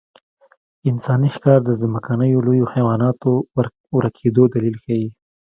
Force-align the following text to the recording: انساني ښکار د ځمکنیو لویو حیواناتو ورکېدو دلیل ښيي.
انساني 0.89 1.29
ښکار 1.35 1.59
د 1.65 1.69
ځمکنیو 1.81 2.45
لویو 2.45 2.71
حیواناتو 2.73 3.29
ورکېدو 3.97 4.43
دلیل 4.53 4.75
ښيي. 4.83 5.07